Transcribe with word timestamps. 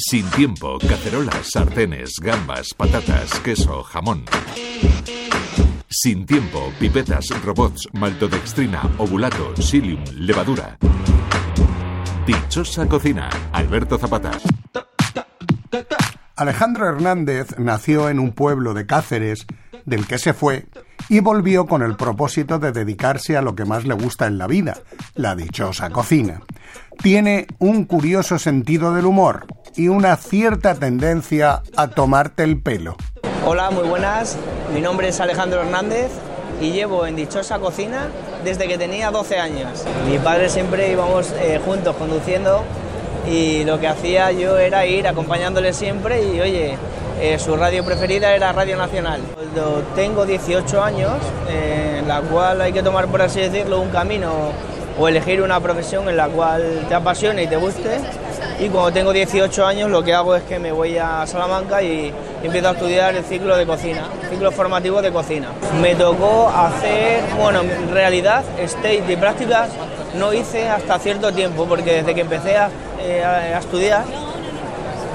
Sin 0.00 0.30
tiempo, 0.30 0.78
cacerolas, 0.78 1.50
sartenes, 1.50 2.12
gambas, 2.22 2.72
patatas, 2.72 3.40
queso, 3.40 3.82
jamón. 3.82 4.24
Sin 5.88 6.24
tiempo, 6.24 6.72
pipetas, 6.78 7.24
robots, 7.44 7.88
maltodextrina, 7.94 8.80
ovulato, 8.98 9.54
psyllium, 9.56 10.04
levadura. 10.14 10.78
Dichosa 12.24 12.86
cocina, 12.86 13.28
Alberto 13.50 13.98
Zapata. 13.98 14.30
Alejandro 16.36 16.88
Hernández 16.88 17.58
nació 17.58 18.08
en 18.08 18.20
un 18.20 18.30
pueblo 18.30 18.74
de 18.74 18.86
Cáceres, 18.86 19.46
del 19.84 20.06
que 20.06 20.18
se 20.18 20.32
fue, 20.32 20.66
y 21.08 21.18
volvió 21.18 21.66
con 21.66 21.82
el 21.82 21.96
propósito 21.96 22.60
de 22.60 22.70
dedicarse 22.70 23.36
a 23.36 23.42
lo 23.42 23.56
que 23.56 23.64
más 23.64 23.84
le 23.84 23.94
gusta 23.94 24.28
en 24.28 24.38
la 24.38 24.46
vida, 24.46 24.78
la 25.16 25.34
dichosa 25.34 25.90
cocina. 25.90 26.40
Tiene 27.02 27.48
un 27.58 27.84
curioso 27.84 28.38
sentido 28.38 28.94
del 28.94 29.06
humor 29.06 29.57
y 29.78 29.86
una 29.86 30.16
cierta 30.16 30.74
tendencia 30.74 31.62
a 31.76 31.86
tomarte 31.86 32.42
el 32.42 32.60
pelo. 32.60 32.96
Hola, 33.46 33.70
muy 33.70 33.88
buenas. 33.88 34.36
Mi 34.74 34.80
nombre 34.80 35.08
es 35.08 35.20
Alejandro 35.20 35.60
Hernández 35.60 36.10
y 36.60 36.72
llevo 36.72 37.06
en 37.06 37.14
dichosa 37.14 37.60
cocina 37.60 38.08
desde 38.42 38.66
que 38.66 38.76
tenía 38.76 39.12
12 39.12 39.38
años. 39.38 39.84
Mi 40.10 40.18
padre 40.18 40.48
siempre 40.48 40.90
íbamos 40.90 41.32
eh, 41.40 41.60
juntos 41.64 41.94
conduciendo 41.94 42.64
y 43.30 43.62
lo 43.62 43.78
que 43.78 43.86
hacía 43.86 44.32
yo 44.32 44.58
era 44.58 44.84
ir 44.84 45.06
acompañándole 45.06 45.72
siempre 45.72 46.24
y 46.24 46.40
oye, 46.40 46.76
eh, 47.20 47.38
su 47.38 47.54
radio 47.54 47.84
preferida 47.84 48.34
era 48.34 48.52
Radio 48.52 48.76
Nacional. 48.76 49.20
Cuando 49.32 49.84
tengo 49.94 50.26
18 50.26 50.82
años, 50.82 51.12
eh, 51.48 51.98
en 52.00 52.08
la 52.08 52.20
cual 52.22 52.60
hay 52.62 52.72
que 52.72 52.82
tomar, 52.82 53.06
por 53.06 53.22
así 53.22 53.38
decirlo, 53.38 53.80
un 53.80 53.90
camino 53.90 54.50
o 54.98 55.06
elegir 55.06 55.40
una 55.40 55.60
profesión 55.60 56.08
en 56.08 56.16
la 56.16 56.26
cual 56.26 56.84
te 56.88 56.96
apasione 56.96 57.44
y 57.44 57.46
te 57.46 57.56
guste. 57.56 58.00
Y 58.60 58.68
cuando 58.70 58.92
tengo 58.92 59.12
18 59.12 59.66
años 59.66 59.88
lo 59.88 60.02
que 60.02 60.12
hago 60.12 60.34
es 60.34 60.42
que 60.42 60.58
me 60.58 60.72
voy 60.72 60.98
a 60.98 61.24
Salamanca 61.28 61.80
y 61.80 62.12
empiezo 62.42 62.68
a 62.68 62.72
estudiar 62.72 63.14
el 63.14 63.24
ciclo 63.24 63.56
de 63.56 63.64
cocina, 63.64 64.08
ciclo 64.28 64.50
formativo 64.50 65.00
de 65.00 65.12
cocina. 65.12 65.50
Me 65.80 65.94
tocó 65.94 66.48
hacer, 66.48 67.22
bueno, 67.38 67.60
en 67.60 67.90
realidad, 67.92 68.42
stage 68.58 69.02
de 69.02 69.16
prácticas 69.16 69.70
no 70.16 70.32
hice 70.32 70.68
hasta 70.68 70.98
cierto 70.98 71.32
tiempo, 71.32 71.66
porque 71.66 72.02
desde 72.02 72.14
que 72.16 72.22
empecé 72.22 72.56
a, 72.56 72.68
eh, 73.00 73.54
estudiar, 73.56 74.04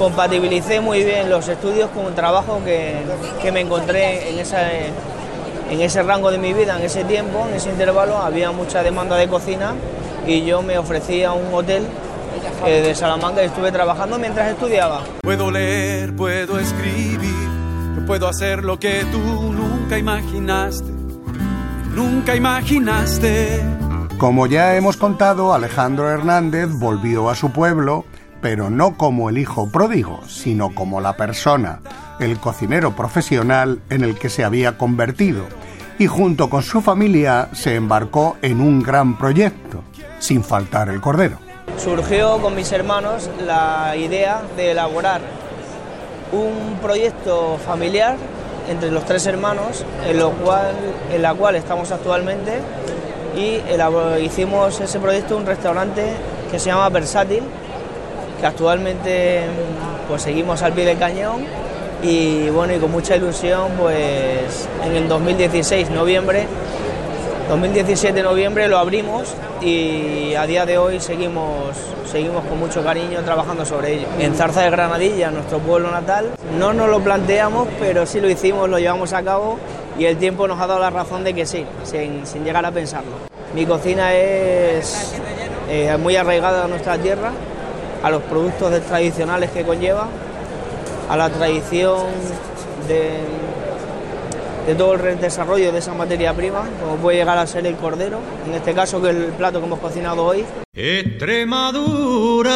compatibilicé 0.00 0.80
muy 0.80 1.04
bien 1.04 1.30
los 1.30 1.46
estudios 1.46 1.90
con 1.90 2.06
un 2.06 2.14
trabajo 2.16 2.60
que, 2.64 3.52
me 3.52 3.60
encontré 3.60 4.30
en, 4.30 4.38
en 5.70 5.80
ese 5.80 6.02
rango 6.02 6.32
de 6.32 6.38
mi 6.38 6.52
vida, 6.52 6.76
en 6.76 6.84
ese 6.84 7.04
tiempo, 7.04 7.46
en 7.48 7.54
ese 7.54 7.70
intervalo, 7.70 8.18
había 8.18 8.50
mucha 8.50 8.82
demanda 8.82 9.16
de 9.16 9.28
cocina 9.28 9.74
y 10.26 10.44
yo 10.44 10.60
me 10.62 10.76
ofrecí 10.76 11.22
a 11.22 11.32
un 11.32 11.54
hotel 11.54 11.86
eh, 12.66 12.82
de 12.82 12.94
Salamanca 12.94 13.42
y 13.42 13.46
estuve 13.46 13.72
trabajando 13.72 14.18
mientras 14.18 14.50
estudiaba. 14.50 15.02
Puedo 15.22 15.50
leer, 15.50 16.14
puedo 16.14 16.58
escribir, 16.58 17.38
puedo 18.06 18.28
hacer 18.28 18.64
lo 18.64 18.78
que 18.78 19.04
tú 19.12 19.18
nunca 19.52 19.98
imaginaste, 19.98 20.90
nunca 21.94 22.34
imaginaste. 22.36 23.62
Como 24.18 24.46
ya 24.46 24.74
hemos 24.74 24.96
contado, 24.96 25.54
Alejandro 25.54 26.10
Hernández 26.10 26.68
volvió 26.72 27.30
a 27.30 27.36
su 27.36 27.52
pueblo, 27.52 28.04
pero 28.40 28.70
no 28.70 28.96
como 28.96 29.30
el 29.30 29.38
hijo 29.38 29.70
pródigo, 29.70 30.20
sino 30.26 30.74
como 30.74 31.00
la 31.00 31.16
persona, 31.16 31.80
el 32.18 32.38
cocinero 32.38 32.96
profesional 32.96 33.80
en 33.90 34.02
el 34.02 34.18
que 34.18 34.28
se 34.28 34.44
había 34.44 34.76
convertido, 34.76 35.46
y 35.98 36.06
junto 36.06 36.50
con 36.50 36.62
su 36.62 36.80
familia 36.80 37.48
se 37.52 37.76
embarcó 37.76 38.36
en 38.42 38.60
un 38.60 38.82
gran 38.82 39.16
proyecto, 39.16 39.84
sin 40.18 40.42
faltar 40.42 40.88
el 40.88 41.00
cordero. 41.00 41.47
Surgió 41.82 42.38
con 42.38 42.56
mis 42.56 42.72
hermanos 42.72 43.30
la 43.46 43.94
idea 43.96 44.42
de 44.56 44.72
elaborar 44.72 45.20
un 46.32 46.78
proyecto 46.82 47.56
familiar 47.64 48.16
entre 48.68 48.90
los 48.90 49.04
tres 49.04 49.26
hermanos, 49.26 49.84
en, 50.06 50.18
lo 50.18 50.30
cual, 50.32 50.74
en 51.12 51.22
la 51.22 51.34
cual 51.34 51.54
estamos 51.54 51.90
actualmente 51.92 52.58
y 53.36 53.60
hicimos 54.22 54.80
ese 54.80 54.98
proyecto 54.98 55.36
un 55.36 55.46
restaurante 55.46 56.02
que 56.50 56.58
se 56.58 56.66
llama 56.66 56.88
Versátil, 56.88 57.42
que 58.40 58.46
actualmente 58.46 59.42
pues 60.08 60.22
seguimos 60.22 60.62
al 60.62 60.72
pie 60.72 60.84
del 60.84 60.98
cañón 60.98 61.44
y 62.02 62.48
bueno 62.50 62.74
y 62.74 62.78
con 62.78 62.90
mucha 62.90 63.16
ilusión 63.16 63.72
pues 63.78 64.68
en 64.84 64.96
el 64.96 65.08
2016 65.08 65.90
noviembre 65.90 66.46
2017 67.48 68.22
noviembre 68.22 68.68
lo 68.68 68.76
abrimos 68.76 69.34
y 69.62 70.34
a 70.34 70.46
día 70.46 70.66
de 70.66 70.76
hoy 70.76 71.00
seguimos 71.00 71.74
seguimos 72.10 72.44
con 72.44 72.58
mucho 72.58 72.84
cariño 72.84 73.20
trabajando 73.24 73.64
sobre 73.64 73.94
ello. 73.94 74.06
En 74.18 74.34
Zarza 74.34 74.62
de 74.62 74.70
Granadilla, 74.70 75.30
nuestro 75.30 75.58
pueblo 75.58 75.90
natal, 75.90 76.30
no 76.58 76.74
nos 76.74 76.90
lo 76.90 77.00
planteamos, 77.00 77.66
pero 77.80 78.04
sí 78.04 78.20
lo 78.20 78.28
hicimos, 78.28 78.68
lo 78.68 78.78
llevamos 78.78 79.14
a 79.14 79.22
cabo 79.22 79.58
y 79.98 80.04
el 80.04 80.18
tiempo 80.18 80.46
nos 80.46 80.60
ha 80.60 80.66
dado 80.66 80.80
la 80.80 80.90
razón 80.90 81.24
de 81.24 81.32
que 81.32 81.46
sí, 81.46 81.64
sin, 81.84 82.22
llegar 82.44 82.66
a 82.66 82.70
pensarlo. 82.70 83.12
Mi 83.54 83.64
cocina 83.64 84.14
es 84.14 85.14
eh, 85.70 85.96
muy 85.98 86.16
arraigada 86.16 86.64
a 86.64 86.68
nuestra 86.68 86.98
tierra, 86.98 87.32
a 88.02 88.10
los 88.10 88.22
productos 88.24 88.78
tradicionales 88.82 89.50
que 89.50 89.64
conlleva, 89.64 90.06
a 91.08 91.16
la 91.16 91.30
tradición 91.30 92.02
de, 92.86 93.20
de 94.68 94.74
todo 94.74 94.94
el 94.96 95.18
desarrollo 95.18 95.72
de 95.72 95.78
esa 95.78 95.94
materia 95.94 96.34
prima, 96.34 96.62
como 96.78 96.96
puede 96.96 97.16
llegar 97.16 97.38
a 97.38 97.46
ser 97.46 97.66
el 97.66 97.76
cordero, 97.76 98.20
en 98.46 98.52
este 98.52 98.74
caso 98.74 99.00
que 99.00 99.08
es 99.08 99.16
el 99.16 99.32
plato 99.32 99.60
que 99.60 99.66
hemos 99.66 99.78
cocinado 99.78 100.22
hoy. 100.22 100.44
Extremadura. 100.74 102.52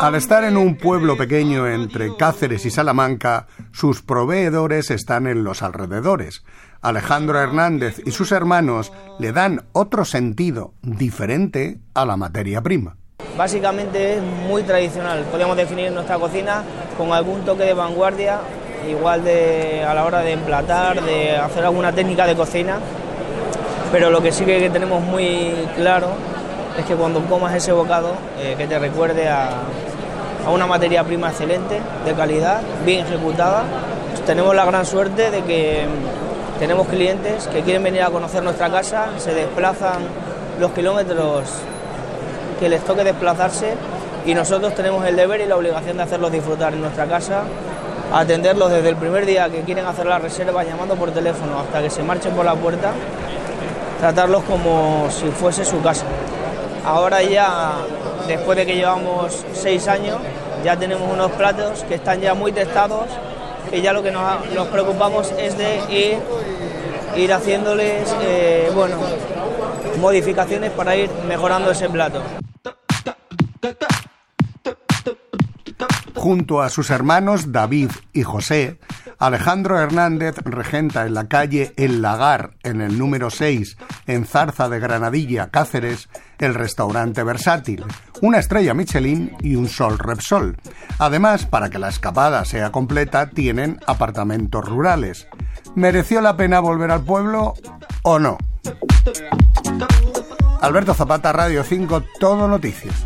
Al 0.00 0.14
estar 0.14 0.44
en 0.44 0.56
un 0.56 0.76
pueblo 0.76 1.16
pequeño 1.16 1.66
entre 1.66 2.14
Cáceres 2.16 2.64
y 2.66 2.70
Salamanca, 2.70 3.48
sus 3.72 4.02
proveedores 4.02 4.92
están 4.92 5.26
en 5.26 5.42
los 5.42 5.60
alrededores. 5.60 6.44
Alejandro 6.82 7.40
Hernández 7.40 8.00
y 8.06 8.12
sus 8.12 8.30
hermanos 8.30 8.92
le 9.18 9.32
dan 9.32 9.64
otro 9.72 10.04
sentido 10.04 10.74
diferente 10.82 11.80
a 11.94 12.06
la 12.06 12.16
materia 12.16 12.62
prima. 12.62 12.96
Básicamente 13.36 14.14
es 14.14 14.22
muy 14.22 14.62
tradicional. 14.62 15.24
Podemos 15.30 15.56
definir 15.56 15.90
nuestra 15.90 16.18
cocina 16.18 16.62
con 16.96 17.12
algún 17.12 17.44
toque 17.44 17.64
de 17.64 17.74
vanguardia, 17.74 18.38
igual 18.88 19.24
de 19.24 19.84
a 19.84 19.92
la 19.92 20.04
hora 20.04 20.20
de 20.20 20.32
emplatar, 20.32 21.02
de 21.02 21.36
hacer 21.36 21.64
alguna 21.64 21.92
técnica 21.92 22.26
de 22.26 22.36
cocina. 22.36 22.78
Pero 23.90 24.10
lo 24.10 24.22
que 24.22 24.30
sí 24.30 24.44
que 24.44 24.70
tenemos 24.70 25.02
muy 25.02 25.52
claro 25.74 26.10
es 26.78 26.84
que 26.84 26.94
cuando 26.94 27.20
comas 27.24 27.54
ese 27.54 27.72
bocado, 27.72 28.12
eh, 28.38 28.54
que 28.56 28.68
te 28.68 28.78
recuerde 28.78 29.28
a, 29.28 29.50
a 30.46 30.50
una 30.50 30.66
materia 30.66 31.02
prima 31.02 31.30
excelente, 31.30 31.80
de 32.04 32.12
calidad, 32.14 32.60
bien 32.84 33.04
ejecutada. 33.04 33.64
Tenemos 34.26 34.54
la 34.54 34.64
gran 34.64 34.86
suerte 34.86 35.32
de 35.32 35.42
que 35.42 35.84
tenemos 36.60 36.86
clientes 36.86 37.48
que 37.48 37.62
quieren 37.62 37.82
venir 37.82 38.02
a 38.02 38.10
conocer 38.10 38.44
nuestra 38.44 38.70
casa, 38.70 39.08
se 39.18 39.34
desplazan 39.34 40.02
los 40.60 40.70
kilómetros 40.70 41.48
que 42.58 42.68
les 42.68 42.82
toque 42.84 43.04
desplazarse 43.04 43.74
y 44.26 44.34
nosotros 44.34 44.74
tenemos 44.74 45.06
el 45.06 45.16
deber 45.16 45.40
y 45.40 45.46
la 45.46 45.56
obligación 45.56 45.96
de 45.96 46.02
hacerlos 46.04 46.32
disfrutar 46.32 46.72
en 46.72 46.80
nuestra 46.80 47.06
casa, 47.06 47.42
atenderlos 48.12 48.70
desde 48.70 48.88
el 48.88 48.96
primer 48.96 49.26
día 49.26 49.50
que 49.50 49.60
quieren 49.62 49.86
hacer 49.86 50.06
la 50.06 50.18
reserva 50.18 50.64
llamando 50.64 50.94
por 50.94 51.10
teléfono 51.10 51.60
hasta 51.60 51.82
que 51.82 51.90
se 51.90 52.02
marchen 52.02 52.32
por 52.34 52.44
la 52.44 52.54
puerta, 52.54 52.92
tratarlos 54.00 54.42
como 54.44 55.08
si 55.10 55.26
fuese 55.26 55.64
su 55.64 55.80
casa. 55.82 56.06
Ahora 56.86 57.22
ya 57.22 57.72
después 58.26 58.56
de 58.56 58.66
que 58.66 58.76
llevamos 58.76 59.44
seis 59.52 59.88
años, 59.88 60.18
ya 60.64 60.76
tenemos 60.76 61.10
unos 61.10 61.30
platos 61.32 61.84
que 61.84 61.96
están 61.96 62.20
ya 62.20 62.34
muy 62.34 62.52
testados, 62.52 63.06
que 63.70 63.82
ya 63.82 63.92
lo 63.92 64.02
que 64.02 64.10
nos, 64.10 64.68
preocupamos 64.68 65.32
es 65.38 65.56
de 65.58 65.80
ir, 65.90 66.18
ir 67.16 67.32
haciéndoles 67.32 68.14
eh, 68.22 68.70
bueno, 68.74 68.96
modificaciones 70.00 70.70
para 70.70 70.96
ir 70.96 71.10
mejorando 71.26 71.70
ese 71.70 71.88
plato. 71.88 72.20
Junto 76.14 76.62
a 76.62 76.70
sus 76.70 76.90
hermanos 76.90 77.52
David 77.52 77.90
y 78.12 78.22
José, 78.22 78.78
Alejandro 79.18 79.78
Hernández 79.78 80.36
regenta 80.44 81.06
en 81.06 81.14
la 81.14 81.28
calle 81.28 81.72
El 81.76 82.02
Lagar, 82.02 82.52
en 82.62 82.80
el 82.80 82.98
número 82.98 83.30
6, 83.30 83.76
en 84.06 84.24
Zarza 84.24 84.68
de 84.68 84.80
Granadilla, 84.80 85.50
Cáceres, 85.50 86.08
el 86.38 86.54
restaurante 86.54 87.22
versátil, 87.22 87.84
una 88.22 88.38
estrella 88.38 88.74
Michelin 88.74 89.36
y 89.40 89.56
un 89.56 89.68
sol 89.68 89.98
Repsol. 89.98 90.56
Además, 90.98 91.46
para 91.46 91.68
que 91.68 91.78
la 91.78 91.88
escapada 91.88 92.44
sea 92.44 92.72
completa, 92.72 93.30
tienen 93.30 93.80
apartamentos 93.86 94.64
rurales. 94.64 95.26
¿Mereció 95.74 96.20
la 96.20 96.36
pena 96.36 96.60
volver 96.60 96.90
al 96.90 97.02
pueblo 97.02 97.54
o 98.02 98.18
no? 98.18 98.38
Alberto 100.60 100.94
Zapata, 100.94 101.32
Radio 101.32 101.62
5, 101.64 102.02
Todo 102.18 102.48
Noticias. 102.48 103.04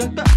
da, 0.00 0.06
da. 0.16 0.29